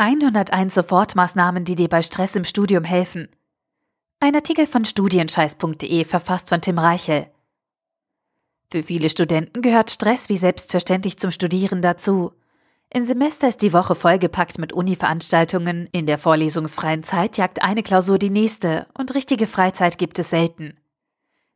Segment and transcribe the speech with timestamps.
[0.00, 3.28] 101 Sofortmaßnahmen, die dir bei Stress im Studium helfen.
[4.18, 7.26] Ein Artikel von studienscheiß.de verfasst von Tim Reichel.
[8.72, 12.32] Für viele Studenten gehört Stress wie selbstverständlich zum Studieren dazu.
[12.88, 18.18] Im Semester ist die Woche vollgepackt mit Uni-Veranstaltungen, in der vorlesungsfreien Zeit jagt eine Klausur
[18.18, 20.78] die nächste und richtige Freizeit gibt es selten.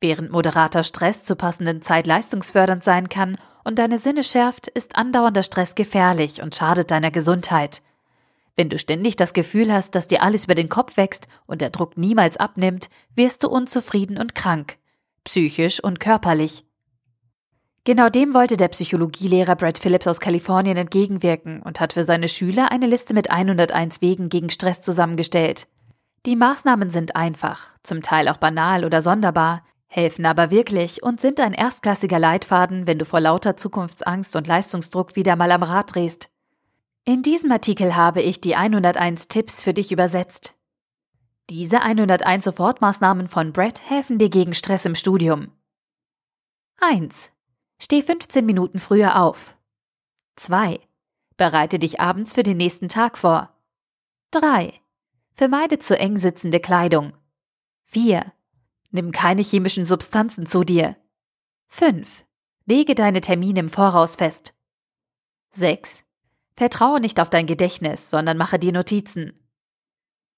[0.00, 5.42] Während moderater Stress zur passenden Zeit leistungsfördernd sein kann und deine Sinne schärft, ist andauernder
[5.42, 7.82] Stress gefährlich und schadet deiner Gesundheit.
[8.58, 11.70] Wenn du ständig das Gefühl hast, dass dir alles über den Kopf wächst und der
[11.70, 14.78] Druck niemals abnimmt, wirst du unzufrieden und krank,
[15.22, 16.64] psychisch und körperlich.
[17.84, 22.72] Genau dem wollte der Psychologielehrer Brad Phillips aus Kalifornien entgegenwirken und hat für seine Schüler
[22.72, 25.68] eine Liste mit 101 Wegen gegen Stress zusammengestellt.
[26.26, 31.38] Die Maßnahmen sind einfach, zum Teil auch banal oder sonderbar, helfen aber wirklich und sind
[31.38, 36.28] ein erstklassiger Leitfaden, wenn du vor lauter Zukunftsangst und Leistungsdruck wieder mal am Rad drehst.
[37.08, 40.54] In diesem Artikel habe ich die 101 Tipps für dich übersetzt.
[41.48, 45.50] Diese 101 Sofortmaßnahmen von Brett helfen dir gegen Stress im Studium.
[46.76, 47.30] 1.
[47.80, 49.56] Steh 15 Minuten früher auf.
[50.36, 50.80] 2.
[51.38, 53.56] Bereite dich abends für den nächsten Tag vor.
[54.32, 54.78] 3.
[55.32, 57.14] Vermeide zu eng sitzende Kleidung.
[57.84, 58.34] 4.
[58.90, 60.94] Nimm keine chemischen Substanzen zu dir.
[61.68, 62.26] 5.
[62.66, 64.52] Lege deine Termine im Voraus fest.
[65.52, 66.04] 6.
[66.58, 69.32] Vertraue nicht auf dein Gedächtnis, sondern mache dir Notizen.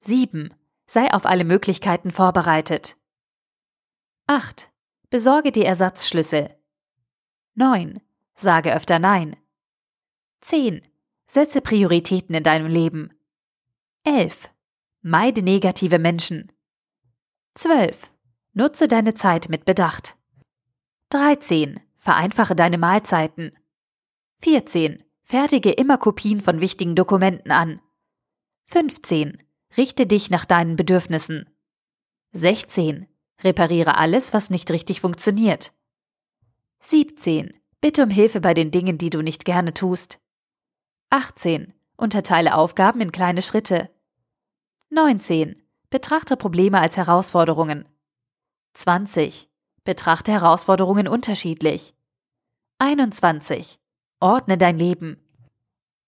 [0.00, 0.48] 7.
[0.86, 2.96] Sei auf alle Möglichkeiten vorbereitet.
[4.26, 4.72] 8.
[5.10, 6.56] Besorge dir Ersatzschlüssel.
[7.56, 8.00] 9.
[8.34, 9.36] Sage öfter Nein.
[10.40, 10.80] 10.
[11.26, 13.12] Setze Prioritäten in deinem Leben.
[14.04, 14.48] 11.
[15.02, 16.50] Meide negative Menschen.
[17.56, 18.10] 12.
[18.54, 20.16] Nutze deine Zeit mit Bedacht.
[21.10, 21.78] 13.
[21.98, 23.54] Vereinfache deine Mahlzeiten.
[24.40, 25.05] 14.
[25.28, 27.80] Fertige immer Kopien von wichtigen Dokumenten an.
[28.66, 29.42] 15.
[29.76, 31.50] Richte dich nach deinen Bedürfnissen.
[32.30, 33.08] 16.
[33.42, 35.72] Repariere alles, was nicht richtig funktioniert.
[36.78, 37.60] 17.
[37.80, 40.20] Bitte um Hilfe bei den Dingen, die du nicht gerne tust.
[41.10, 41.74] 18.
[41.96, 43.90] Unterteile Aufgaben in kleine Schritte.
[44.90, 45.60] 19.
[45.90, 47.88] Betrachte Probleme als Herausforderungen.
[48.74, 49.50] 20.
[49.82, 51.96] Betrachte Herausforderungen unterschiedlich.
[52.78, 53.80] 21.
[54.20, 55.18] Ordne dein Leben.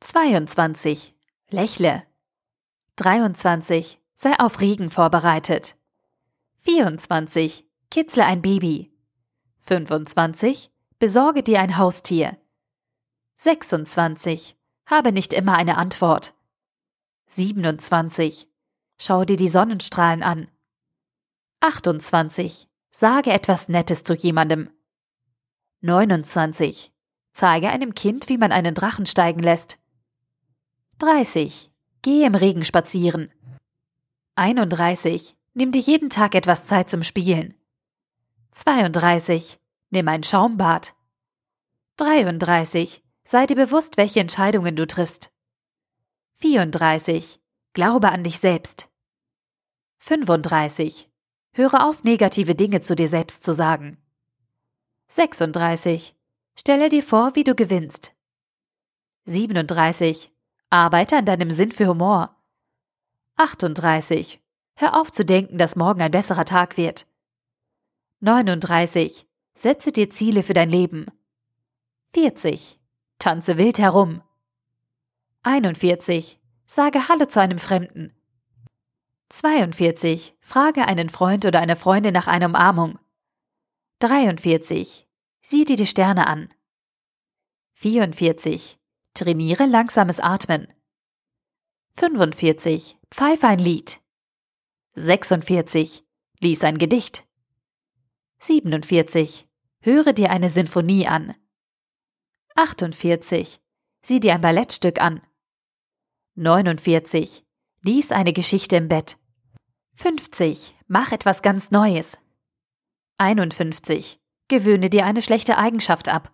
[0.00, 1.14] 22.
[1.48, 2.02] Lächle.
[2.96, 3.98] 23.
[4.12, 5.76] Sei auf Regen vorbereitet.
[6.64, 7.66] 24.
[7.90, 8.92] Kitzle ein Baby.
[9.60, 10.70] 25.
[10.98, 12.36] Besorge dir ein Haustier.
[13.36, 14.54] 26.
[14.84, 16.34] Habe nicht immer eine Antwort.
[17.28, 18.48] 27.
[18.98, 20.48] Schau dir die Sonnenstrahlen an.
[21.60, 22.68] 28.
[22.90, 24.68] Sage etwas Nettes zu jemandem.
[25.80, 26.93] 29.
[27.34, 29.78] Zeige einem Kind, wie man einen Drachen steigen lässt.
[31.00, 31.70] 30.
[32.02, 33.32] Geh im Regen spazieren.
[34.36, 35.36] 31.
[35.52, 37.54] Nimm dir jeden Tag etwas Zeit zum Spielen.
[38.52, 39.58] 32.
[39.90, 40.94] Nimm ein Schaumbad.
[41.96, 43.02] 33.
[43.24, 45.32] Sei dir bewusst, welche Entscheidungen du triffst.
[46.34, 47.40] 34.
[47.72, 48.88] Glaube an dich selbst.
[49.98, 51.10] 35.
[51.52, 53.98] Höre auf, negative Dinge zu dir selbst zu sagen.
[55.08, 56.14] 36.
[56.56, 58.14] Stelle dir vor, wie du gewinnst.
[59.26, 60.32] 37.
[60.70, 62.36] Arbeite an deinem Sinn für Humor.
[63.36, 64.40] 38.
[64.76, 67.06] Hör auf zu denken, dass morgen ein besserer Tag wird.
[68.20, 69.26] 39.
[69.54, 71.06] Setze dir Ziele für dein Leben.
[72.12, 72.80] 40.
[73.18, 74.22] Tanze wild herum.
[75.42, 76.40] 41.
[76.64, 78.14] Sage Hallo zu einem Fremden.
[79.28, 80.36] 42.
[80.40, 82.98] Frage einen Freund oder eine Freundin nach einer Umarmung.
[83.98, 85.03] 43.
[85.46, 86.48] Sieh dir die Sterne an.
[87.72, 88.78] 44.
[89.12, 90.72] Trainiere langsames Atmen.
[91.98, 92.98] 45.
[93.10, 94.00] Pfeife ein Lied.
[94.94, 96.02] 46.
[96.40, 97.26] Lies ein Gedicht.
[98.38, 99.46] 47.
[99.80, 101.34] Höre dir eine Sinfonie an.
[102.54, 103.60] 48.
[104.00, 105.20] Sieh dir ein Ballettstück an.
[106.36, 107.44] 49.
[107.82, 109.18] Lies eine Geschichte im Bett.
[109.96, 110.74] 50.
[110.86, 112.16] Mach etwas ganz Neues.
[113.18, 114.23] 51.
[114.48, 116.30] Gewöhne dir eine schlechte Eigenschaft ab.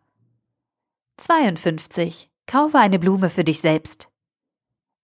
[1.18, 2.30] 52.
[2.46, 4.08] Kaufe eine Blume für dich selbst.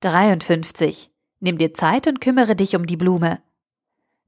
[0.01, 1.11] 53.
[1.41, 3.41] Nimm dir Zeit und kümmere dich um die Blume.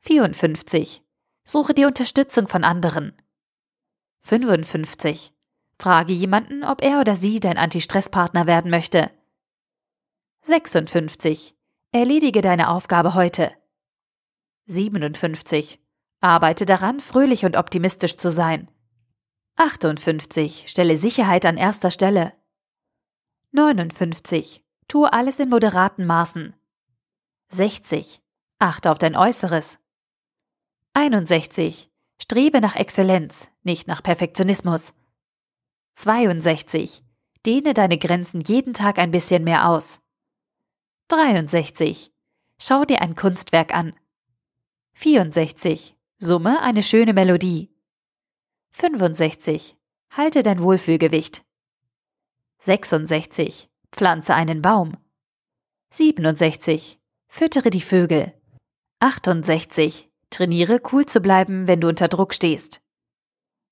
[0.01, 1.03] 54.
[1.45, 3.13] Suche die Unterstützung von anderen.
[4.21, 5.33] 55.
[5.81, 9.11] Frage jemanden, ob er oder sie dein Anti-Stress-Partner werden möchte.
[10.43, 11.55] 56.
[11.91, 13.51] Erledige deine Aufgabe heute.
[14.67, 15.81] 57.
[16.21, 18.69] Arbeite daran, fröhlich und optimistisch zu sein.
[19.57, 20.65] 58.
[20.69, 22.33] Stelle Sicherheit an erster Stelle.
[23.53, 24.65] 59.
[24.89, 26.55] Tue alles in moderaten Maßen.
[27.51, 28.21] 60.
[28.59, 29.79] Achte auf dein Äußeres.
[30.95, 31.91] 61.
[32.21, 34.95] Strebe nach Exzellenz, nicht nach Perfektionismus.
[35.95, 37.05] 62.
[37.47, 40.01] Dehne deine Grenzen jeden Tag ein bisschen mehr aus.
[41.09, 42.13] 63.
[42.61, 43.95] Schau dir ein Kunstwerk an.
[44.95, 45.98] 64.
[46.21, 47.71] Summe eine schöne Melodie.
[48.73, 49.77] 65.
[50.11, 51.45] Halte dein Wohlfühlgewicht.
[52.59, 53.71] 66.
[53.93, 54.97] Pflanze einen Baum.
[55.91, 56.99] 67.
[57.29, 58.35] Füttere die Vögel.
[58.99, 60.11] 68.
[60.31, 62.81] Trainiere cool zu bleiben, wenn du unter Druck stehst.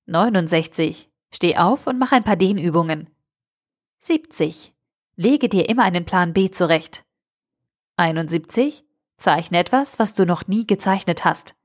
[0.05, 1.11] 69.
[1.33, 3.09] Steh auf und mach ein paar Dehnübungen.
[3.99, 4.73] 70.
[5.17, 7.03] Lege dir immer einen Plan B zurecht.
[7.97, 8.85] 71.
[9.17, 11.57] Zeichne etwas, was du noch nie gezeichnet hast.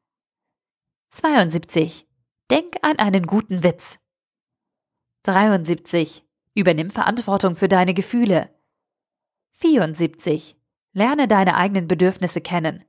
[1.14, 2.06] 72.
[2.50, 3.98] Denk an einen guten Witz.
[5.24, 6.24] 73.
[6.54, 8.48] Übernimm Verantwortung für deine Gefühle.
[9.50, 10.56] 74.
[10.94, 12.82] Lerne deine eigenen Bedürfnisse kennen.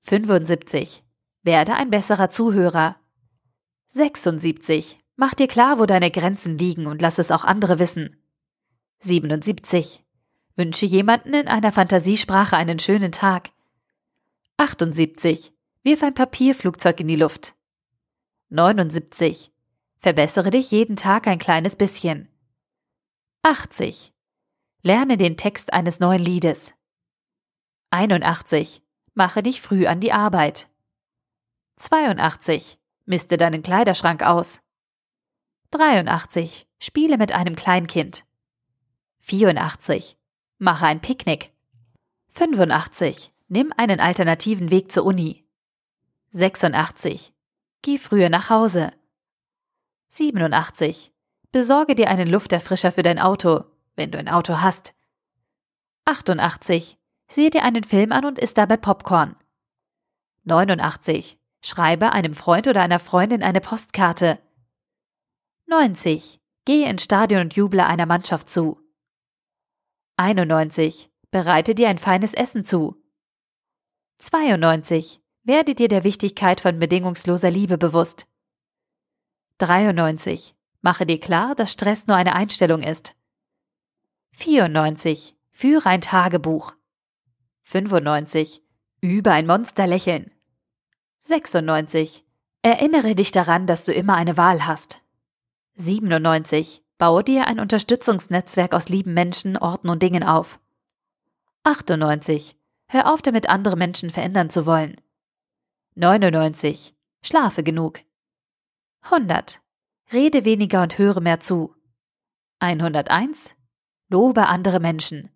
[0.00, 1.02] 75.
[1.44, 2.96] Werde ein besserer Zuhörer.
[3.86, 4.98] 76.
[5.16, 8.22] Mach dir klar, wo deine Grenzen liegen und lass es auch andere wissen.
[8.98, 10.04] 77.
[10.56, 13.48] Wünsche jemanden in einer Fantasiesprache einen schönen Tag.
[14.58, 15.54] 78.
[15.84, 17.54] Wirf ein Papierflugzeug in die Luft.
[18.50, 19.52] 79.
[19.98, 22.28] Verbessere dich jeden Tag ein kleines bisschen.
[23.42, 24.12] 80.
[24.82, 26.74] Lerne den Text eines neuen Liedes.
[27.90, 28.82] 81.
[29.14, 30.68] Mache dich früh an die Arbeit.
[31.76, 32.78] 82.
[33.06, 34.60] Miste deinen Kleiderschrank aus.
[35.70, 36.66] 83.
[36.78, 38.24] Spiele mit einem Kleinkind.
[39.20, 40.16] 84.
[40.58, 41.52] Mache ein Picknick.
[42.30, 43.32] 85.
[43.48, 45.47] Nimm einen alternativen Weg zur Uni.
[46.30, 47.32] 86.
[47.80, 48.92] Geh früher nach Hause.
[50.10, 51.12] 87.
[51.52, 53.64] Besorge dir einen Lufterfrischer für dein Auto,
[53.96, 54.94] wenn du ein Auto hast.
[56.04, 56.98] 88.
[57.28, 59.36] Sehe dir einen Film an und isst dabei Popcorn.
[60.44, 61.38] 89.
[61.62, 64.38] Schreibe einem Freund oder einer Freundin eine Postkarte.
[65.66, 66.40] 90.
[66.66, 68.78] Gehe ins Stadion und juble einer Mannschaft zu.
[70.16, 71.10] 91.
[71.30, 72.96] Bereite dir ein feines Essen zu.
[74.18, 75.22] 92.
[75.48, 78.26] Werde dir der Wichtigkeit von bedingungsloser Liebe bewusst.
[79.56, 80.54] 93.
[80.82, 83.14] Mache dir klar, dass Stress nur eine Einstellung ist.
[84.32, 85.34] 94.
[85.50, 86.74] Führe ein Tagebuch.
[87.62, 88.62] 95.
[89.00, 90.30] Übe ein Monsterlächeln.
[91.20, 92.26] 96.
[92.60, 95.00] Erinnere dich daran, dass du immer eine Wahl hast.
[95.76, 96.82] 97.
[96.98, 100.60] Baue dir ein Unterstützungsnetzwerk aus lieben Menschen, Orten und Dingen auf.
[101.62, 102.54] 98.
[102.90, 105.00] Hör auf damit, andere Menschen verändern zu wollen.
[105.98, 106.94] 99.
[107.22, 107.98] Schlafe genug.
[109.00, 109.60] 100.
[110.12, 111.74] Rede weniger und höre mehr zu.
[112.60, 113.56] 101.
[114.08, 115.28] Lobe andere Menschen.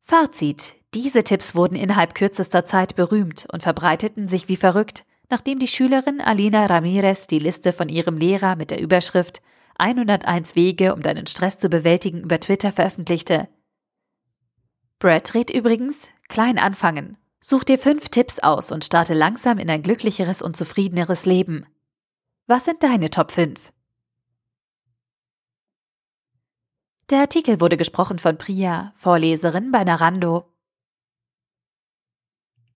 [0.00, 0.74] Fazit.
[0.92, 6.20] Diese Tipps wurden innerhalb kürzester Zeit berühmt und verbreiteten sich wie verrückt, nachdem die Schülerin
[6.20, 9.40] Alina Ramirez die Liste von ihrem Lehrer mit der Überschrift
[9.78, 13.48] 101 Wege, um deinen Stress zu bewältigen über Twitter veröffentlichte.
[14.98, 17.19] Brad rät übrigens, klein anfangen.
[17.42, 21.66] Such dir fünf Tipps aus und starte langsam in ein glücklicheres und zufriedeneres Leben.
[22.46, 23.72] Was sind deine Top 5?
[27.08, 30.46] Der Artikel wurde gesprochen von Priya, Vorleserin bei Narando.